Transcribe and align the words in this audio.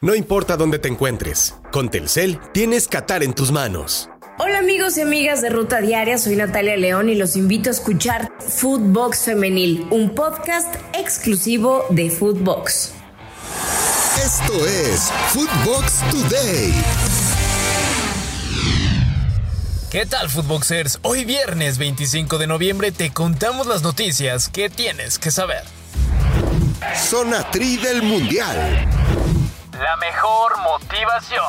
No 0.00 0.14
importa 0.14 0.56
dónde 0.56 0.78
te 0.78 0.86
encuentres, 0.86 1.56
con 1.72 1.90
Telcel 1.90 2.38
tienes 2.52 2.86
Qatar 2.86 3.24
en 3.24 3.34
tus 3.34 3.50
manos. 3.50 4.08
Hola 4.38 4.58
amigos 4.58 4.96
y 4.96 5.00
amigas 5.00 5.42
de 5.42 5.50
Ruta 5.50 5.80
Diaria, 5.80 6.18
soy 6.18 6.36
Natalia 6.36 6.76
León 6.76 7.08
y 7.08 7.16
los 7.16 7.34
invito 7.34 7.68
a 7.68 7.72
escuchar 7.72 8.30
Footbox 8.38 9.24
Femenil, 9.24 9.88
un 9.90 10.14
podcast 10.14 10.72
exclusivo 10.92 11.84
de 11.90 12.10
Footbox. 12.10 12.92
Esto 14.24 14.64
es 14.66 15.10
Footbox 15.32 16.00
Today. 16.12 16.72
¿Qué 19.90 20.06
tal, 20.06 20.30
Footboxers? 20.30 21.00
Hoy 21.02 21.24
viernes 21.24 21.78
25 21.78 22.38
de 22.38 22.46
noviembre 22.46 22.92
te 22.92 23.10
contamos 23.10 23.66
las 23.66 23.82
noticias 23.82 24.48
que 24.48 24.70
tienes 24.70 25.18
que 25.18 25.32
saber. 25.32 25.64
Zona 26.94 27.50
Tri 27.50 27.78
del 27.78 28.02
Mundial 28.02 28.88
la 29.78 29.96
mejor 29.96 30.58
motivación. 30.58 31.44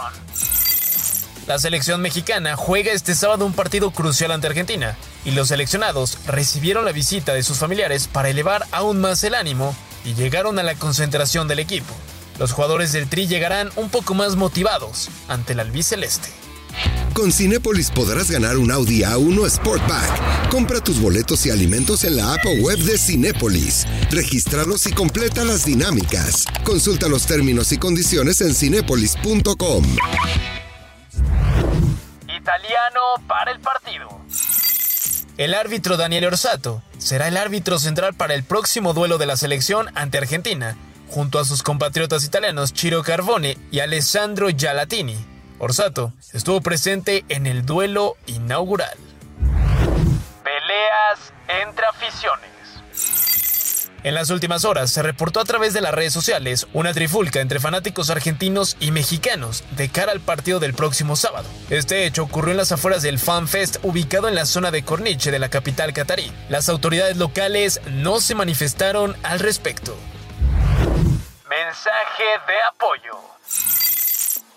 La 1.48 1.58
selección 1.58 2.02
mexicana 2.02 2.56
juega 2.56 2.92
este 2.92 3.16
sábado 3.16 3.46
un 3.46 3.54
partido 3.54 3.90
crucial 3.90 4.32
ante 4.32 4.48
Argentina 4.48 4.96
y 5.26 5.32
los 5.32 5.48
seleccionados 5.48 6.20
recibieron 6.28 6.86
la 6.86 6.92
visita 6.92 7.34
de 7.34 7.42
sus 7.42 7.58
familiares 7.58 8.08
para 8.08 8.30
elevar 8.30 8.66
aún 8.72 9.02
más 9.02 9.24
el 9.24 9.34
ánimo 9.34 9.76
y 10.06 10.14
llegaron 10.14 10.60
a 10.60 10.64
la 10.64 10.76
concentración 10.76 11.48
del 11.48 11.60
equipo. 11.60 11.94
Los 12.38 12.52
jugadores 12.52 12.92
del 12.92 13.10
Tri 13.10 13.28
llegarán 13.28 13.72
un 13.76 13.90
poco 13.90 14.14
más 14.14 14.36
motivados 14.36 15.10
ante 15.28 15.54
el 15.54 15.60
albiceleste. 15.60 16.30
Con 17.20 17.34
Cinépolis 17.34 17.92
podrás 17.92 18.32
ganar 18.32 18.58
un 18.58 18.72
Audi 18.72 19.02
A1 19.02 19.50
Sportback. 19.50 20.50
Compra 20.50 20.80
tus 20.80 21.02
boletos 21.02 21.46
y 21.46 21.50
alimentos 21.50 22.06
en 22.06 22.16
la 22.16 22.36
app 22.36 22.46
o 22.46 22.52
web 22.64 22.80
de 22.80 22.98
Cinépolis. 22.98 23.86
Regístralos 24.10 24.88
y 24.88 24.94
completa 24.94 25.44
las 25.44 25.66
dinámicas. 25.66 26.46
Consulta 26.64 27.10
los 27.10 27.26
términos 27.26 27.74
y 27.74 27.78
condiciones 27.78 28.40
en 28.40 28.56
cinépolis.com. 28.56 29.84
Italiano 32.24 33.02
para 33.28 33.52
el 33.52 33.60
partido. 33.60 34.08
El 35.36 35.56
árbitro 35.56 35.98
Daniel 35.98 36.24
Orsato 36.24 36.82
será 37.00 37.28
el 37.28 37.36
árbitro 37.36 37.80
central 37.80 38.14
para 38.14 38.34
el 38.34 38.46
próximo 38.46 38.94
duelo 38.94 39.18
de 39.18 39.26
la 39.26 39.36
selección 39.36 39.88
ante 39.94 40.20
Argentina, 40.20 40.78
junto 41.10 41.38
a 41.38 41.44
sus 41.44 41.64
compatriotas 41.64 42.24
italianos 42.24 42.72
Ciro 42.74 43.04
Carbone 43.04 43.58
y 43.72 43.82
Alessandro 43.82 44.48
Gialatini. 44.52 45.39
Orsato 45.60 46.14
estuvo 46.32 46.62
presente 46.62 47.26
en 47.28 47.46
el 47.46 47.66
duelo 47.66 48.16
inaugural. 48.28 48.98
Peleas 50.44 51.34
entre 51.48 51.86
aficiones. 51.86 52.50
En 54.04 54.16
las 54.16 54.30
últimas 54.30 54.64
horas 54.64 54.90
se 54.92 55.04
reportó 55.04 55.42
a 55.42 55.44
través 55.44 55.74
de 55.74 55.82
las 55.82 55.94
redes 55.94 56.14
sociales 56.14 56.68
una 56.72 56.94
trifulca 56.94 57.42
entre 57.42 57.60
fanáticos 57.60 58.10
argentinos 58.10 58.78
y 58.80 58.92
mexicanos 58.92 59.66
de 59.72 59.90
cara 59.90 60.14
al 60.14 60.22
partido 60.22 60.62
del 60.62 60.74
próximo 60.74 61.18
sábado. 61.18 61.46
Este 61.70 62.06
hecho 62.06 62.24
ocurrió 62.24 62.52
en 62.52 62.58
las 62.58 62.72
afueras 62.72 63.02
del 63.02 63.20
Fan 63.20 63.50
Fest 63.50 63.78
ubicado 63.84 64.30
en 64.30 64.36
la 64.36 64.46
zona 64.46 64.72
de 64.72 64.84
Corniche 64.84 65.32
de 65.32 65.40
la 65.40 65.50
capital 65.50 65.92
catarí. 65.92 66.32
Las 66.48 66.70
autoridades 66.70 67.18
locales 67.18 67.82
no 67.92 68.22
se 68.22 68.36
manifestaron 68.36 69.18
al 69.24 69.40
respecto. 69.40 69.98
Mensaje 71.50 72.24
de 72.48 72.56
apoyo. 72.70 73.79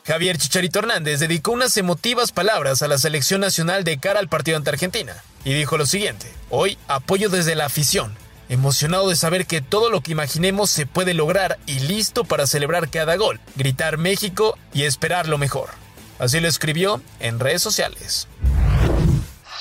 Javier 0.04 0.36
Chicharito 0.36 0.80
Hernández 0.80 1.20
dedicó 1.20 1.52
unas 1.52 1.76
emotivas 1.76 2.32
palabras 2.32 2.82
a 2.82 2.88
la 2.88 2.98
selección 2.98 3.40
nacional 3.40 3.84
de 3.84 3.98
cara 3.98 4.18
al 4.18 4.28
partido 4.28 4.56
ante 4.56 4.70
Argentina 4.70 5.14
y 5.44 5.54
dijo 5.54 5.78
lo 5.78 5.86
siguiente, 5.86 6.26
hoy 6.50 6.76
apoyo 6.88 7.28
desde 7.28 7.54
la 7.54 7.66
afición, 7.66 8.16
emocionado 8.48 9.08
de 9.08 9.14
saber 9.14 9.46
que 9.46 9.60
todo 9.60 9.90
lo 9.90 10.00
que 10.00 10.10
imaginemos 10.10 10.70
se 10.70 10.86
puede 10.86 11.14
lograr 11.14 11.58
y 11.66 11.78
listo 11.80 12.24
para 12.24 12.48
celebrar 12.48 12.90
cada 12.90 13.14
gol, 13.16 13.40
gritar 13.54 13.96
México 13.96 14.58
y 14.74 14.84
esperar 14.84 15.28
lo 15.28 15.38
mejor. 15.38 15.70
Así 16.18 16.40
lo 16.40 16.48
escribió 16.48 17.00
en 17.20 17.38
redes 17.38 17.62
sociales. 17.62 18.26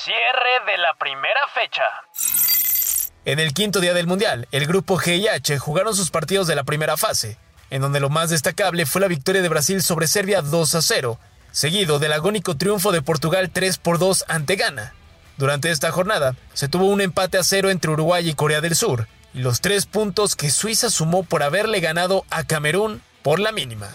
Cierre 0.04 0.72
de 0.72 0.78
la 0.78 0.94
primera 0.98 1.40
fecha. 1.54 1.84
En 3.24 3.38
el 3.38 3.54
quinto 3.54 3.78
día 3.78 3.94
del 3.94 4.08
Mundial, 4.08 4.48
el 4.50 4.66
grupo 4.66 4.98
G 4.98 5.18
y 5.18 5.28
H 5.28 5.56
jugaron 5.58 5.94
sus 5.94 6.10
partidos 6.10 6.48
de 6.48 6.56
la 6.56 6.64
primera 6.64 6.96
fase 6.96 7.38
en 7.72 7.80
donde 7.80 8.00
lo 8.00 8.10
más 8.10 8.28
destacable 8.28 8.84
fue 8.84 9.00
la 9.00 9.08
victoria 9.08 9.40
de 9.40 9.48
Brasil 9.48 9.82
sobre 9.82 10.06
Serbia 10.06 10.42
2 10.42 10.74
a 10.74 10.82
0, 10.82 11.18
seguido 11.52 11.98
del 11.98 12.12
agónico 12.12 12.54
triunfo 12.54 12.92
de 12.92 13.00
Portugal 13.00 13.50
3 13.50 13.78
por 13.78 13.98
2 13.98 14.26
ante 14.28 14.56
Ghana. 14.56 14.92
Durante 15.38 15.70
esta 15.70 15.90
jornada 15.90 16.36
se 16.52 16.68
tuvo 16.68 16.84
un 16.84 17.00
empate 17.00 17.38
a 17.38 17.42
cero 17.42 17.70
entre 17.70 17.90
Uruguay 17.90 18.28
y 18.28 18.34
Corea 18.34 18.60
del 18.60 18.76
Sur, 18.76 19.08
y 19.32 19.38
los 19.38 19.62
tres 19.62 19.86
puntos 19.86 20.36
que 20.36 20.50
Suiza 20.50 20.90
sumó 20.90 21.22
por 21.22 21.42
haberle 21.42 21.80
ganado 21.80 22.26
a 22.28 22.44
Camerún 22.44 23.00
por 23.22 23.38
la 23.38 23.52
mínima. 23.52 23.88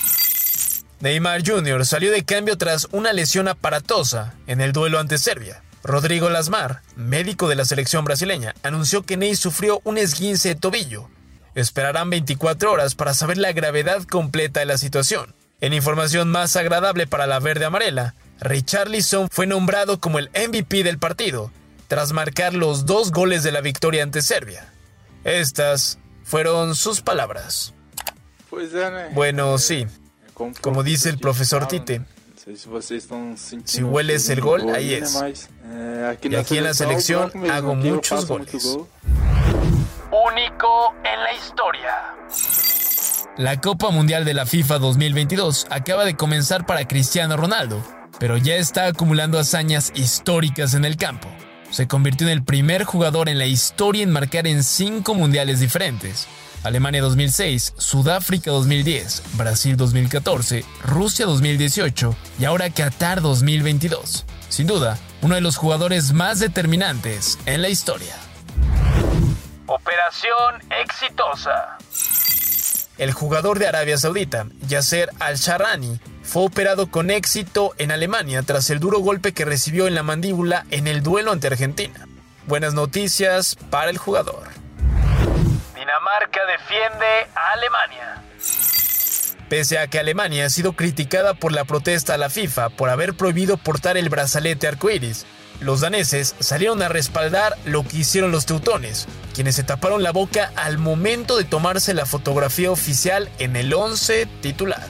Neymar 1.01 1.45
Jr. 1.45 1.85
salió 1.85 2.13
de 2.13 2.23
cambio 2.23 2.57
tras 2.57 2.87
una 2.93 3.11
lesión 3.11 3.49
aparatosa 3.49 4.35
en 4.47 4.61
el 4.61 4.71
duelo 4.71 4.99
ante 4.99 5.17
Serbia. 5.17 5.63
Rodrigo 5.83 6.29
Lasmar, 6.29 6.81
médico 6.95 7.47
de 7.47 7.55
la 7.55 7.65
selección 7.65 8.05
brasileña, 8.05 8.53
anunció 8.63 9.03
que 9.03 9.17
Ney 9.17 9.35
sufrió 9.35 9.81
un 9.83 9.97
esguince 9.97 10.49
de 10.49 10.55
tobillo. 10.55 11.09
Esperarán 11.55 12.09
24 12.09 12.71
horas 12.71 12.95
para 12.95 13.13
saber 13.13 13.37
la 13.37 13.53
gravedad 13.53 14.03
completa 14.03 14.59
de 14.59 14.65
la 14.65 14.77
situación. 14.77 15.33
En 15.61 15.73
información 15.73 16.29
más 16.29 16.55
agradable 16.55 17.07
para 17.07 17.27
la 17.27 17.39
verde 17.39 17.65
amarela, 17.65 18.15
Richarlison 18.39 19.29
fue 19.29 19.47
nombrado 19.47 19.99
como 19.99 20.19
el 20.19 20.29
MVP 20.29 20.83
del 20.83 20.99
partido, 20.99 21.51
tras 21.87 22.13
marcar 22.13 22.53
los 22.53 22.85
dos 22.85 23.11
goles 23.11 23.43
de 23.43 23.51
la 23.51 23.61
victoria 23.61 24.03
ante 24.03 24.21
Serbia. 24.21 24.71
Estas 25.23 25.97
fueron 26.23 26.75
sus 26.75 27.01
palabras. 27.01 27.73
Pues, 28.49 28.69
bueno, 29.13 29.57
sí. 29.57 29.87
Como 30.61 30.83
dice 30.83 31.09
el 31.09 31.19
profesor 31.19 31.67
Tite, 31.67 32.01
si 33.65 33.83
hueles 33.83 34.29
el 34.29 34.41
gol, 34.41 34.69
ahí 34.73 34.93
es. 34.93 35.19
Y 36.23 36.35
aquí 36.35 36.57
en 36.57 36.63
la 36.63 36.73
selección 36.73 37.31
hago 37.49 37.75
muchos 37.75 38.25
goles. 38.27 38.77
Único 40.11 40.93
en 41.03 41.23
la 41.23 41.33
historia. 41.33 42.15
La 43.37 43.61
Copa 43.61 43.91
Mundial 43.91 44.25
de 44.25 44.33
la 44.33 44.45
FIFA 44.45 44.79
2022 44.79 45.67
acaba 45.69 46.03
de 46.05 46.15
comenzar 46.15 46.65
para 46.65 46.87
Cristiano 46.87 47.37
Ronaldo, 47.37 47.81
pero 48.19 48.37
ya 48.37 48.55
está 48.55 48.87
acumulando 48.87 49.37
hazañas 49.37 49.91
históricas 49.95 50.73
en 50.73 50.85
el 50.85 50.97
campo. 50.97 51.29
Se 51.69 51.87
convirtió 51.87 52.27
en 52.27 52.33
el 52.33 52.43
primer 52.43 52.83
jugador 52.83 53.29
en 53.29 53.37
la 53.37 53.45
historia 53.45 54.03
en 54.03 54.11
marcar 54.11 54.47
en 54.47 54.63
cinco 54.63 55.13
mundiales 55.13 55.59
diferentes, 55.59 56.27
Alemania 56.63 57.01
2006, 57.01 57.73
Sudáfrica 57.77 58.51
2010, 58.51 59.23
Brasil 59.33 59.77
2014, 59.77 60.65
Rusia 60.83 61.25
2018 61.25 62.15
y 62.37 62.45
ahora 62.45 62.69
Qatar 62.69 63.21
2022. 63.21 64.25
Sin 64.49 64.67
duda, 64.67 64.97
uno 65.21 65.35
de 65.35 65.41
los 65.41 65.55
jugadores 65.55 66.11
más 66.11 66.39
determinantes 66.39 67.39
en 67.45 67.61
la 67.61 67.69
historia. 67.69 68.15
Operación 69.67 70.55
exitosa. 70.81 71.77
El 72.97 73.13
jugador 73.13 73.59
de 73.59 73.67
Arabia 73.67 73.97
Saudita, 73.97 74.47
Yasser 74.67 75.09
Al-Sharrani, 75.19 76.01
fue 76.23 76.43
operado 76.43 76.91
con 76.91 77.09
éxito 77.09 77.73
en 77.77 77.91
Alemania 77.91 78.43
tras 78.43 78.69
el 78.69 78.79
duro 78.79 78.99
golpe 78.99 79.33
que 79.33 79.45
recibió 79.45 79.87
en 79.87 79.95
la 79.95 80.03
mandíbula 80.03 80.65
en 80.71 80.87
el 80.87 81.01
duelo 81.01 81.31
ante 81.31 81.47
Argentina. 81.47 82.05
Buenas 82.47 82.73
noticias 82.73 83.55
para 83.69 83.89
el 83.89 83.97
jugador. 83.97 84.58
Dinamarca 86.09 86.45
defiende 86.45 87.05
a 87.35 87.51
Alemania. 87.53 88.23
Pese 89.47 89.77
a 89.77 89.87
que 89.87 89.99
Alemania 89.99 90.45
ha 90.45 90.49
sido 90.49 90.73
criticada 90.73 91.33
por 91.33 91.51
la 91.51 91.65
protesta 91.65 92.15
a 92.15 92.17
la 92.17 92.29
FIFA 92.29 92.69
por 92.69 92.89
haber 92.89 93.15
prohibido 93.15 93.57
portar 93.57 93.97
el 93.97 94.09
brazalete 94.09 94.67
arcoíris, 94.67 95.25
los 95.59 95.81
daneses 95.81 96.35
salieron 96.39 96.81
a 96.81 96.89
respaldar 96.89 97.57
lo 97.65 97.83
que 97.83 97.97
hicieron 97.97 98.31
los 98.31 98.45
teutones, 98.45 99.07
quienes 99.35 99.55
se 99.55 99.63
taparon 99.63 100.01
la 100.01 100.11
boca 100.11 100.51
al 100.55 100.77
momento 100.77 101.37
de 101.37 101.43
tomarse 101.43 101.93
la 101.93 102.05
fotografía 102.05 102.71
oficial 102.71 103.29
en 103.39 103.55
el 103.55 103.73
11 103.73 104.25
titular. 104.41 104.87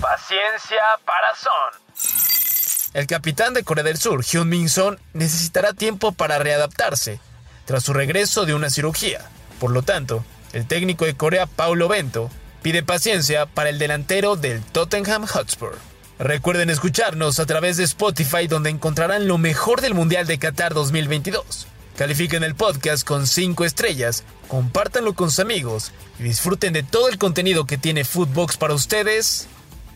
Paciencia 0.00 0.78
para 1.04 1.34
Son. 1.36 2.92
El 2.94 3.06
capitán 3.06 3.54
de 3.54 3.62
Corea 3.62 3.84
del 3.84 3.98
Sur, 3.98 4.24
Hyun 4.24 4.48
Min 4.48 4.68
Son, 4.68 4.98
necesitará 5.12 5.74
tiempo 5.74 6.12
para 6.12 6.38
readaptarse 6.38 7.20
tras 7.66 7.84
su 7.84 7.92
regreso 7.92 8.46
de 8.46 8.54
una 8.54 8.70
cirugía. 8.70 9.20
Por 9.58 9.70
lo 9.70 9.82
tanto, 9.82 10.24
el 10.52 10.66
técnico 10.66 11.04
de 11.04 11.14
Corea, 11.14 11.46
Paulo 11.46 11.88
Bento, 11.88 12.30
pide 12.62 12.82
paciencia 12.82 13.46
para 13.46 13.70
el 13.70 13.78
delantero 13.78 14.36
del 14.36 14.62
Tottenham 14.62 15.26
Hotspur. 15.26 15.78
Recuerden 16.18 16.70
escucharnos 16.70 17.38
a 17.38 17.46
través 17.46 17.76
de 17.76 17.84
Spotify 17.84 18.48
donde 18.48 18.70
encontrarán 18.70 19.28
lo 19.28 19.38
mejor 19.38 19.80
del 19.80 19.94
Mundial 19.94 20.26
de 20.26 20.38
Qatar 20.38 20.74
2022. 20.74 21.68
Califiquen 21.96 22.44
el 22.44 22.54
podcast 22.54 23.06
con 23.06 23.26
5 23.26 23.64
estrellas, 23.64 24.24
compártanlo 24.46 25.14
con 25.14 25.30
sus 25.30 25.40
amigos 25.40 25.92
y 26.18 26.24
disfruten 26.24 26.72
de 26.72 26.82
todo 26.82 27.08
el 27.08 27.18
contenido 27.18 27.66
que 27.66 27.78
tiene 27.78 28.04
Footbox 28.04 28.56
para 28.56 28.74
ustedes 28.74 29.48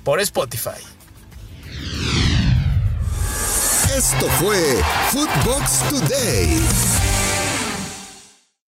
por 0.04 0.20
Spotify. 0.20 0.80
Esto 3.96 4.26
fue 4.40 4.82
Footbox 5.10 5.90
Today. 5.90 6.60